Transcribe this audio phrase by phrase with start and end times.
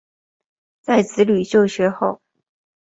[0.81, 2.19] 在子女就学后